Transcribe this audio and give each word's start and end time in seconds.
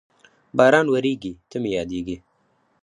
باران 0.57 0.87
ورېږي، 0.93 1.31
ته 1.49 1.55
مې 1.61 1.69
یادېږې 1.77 2.17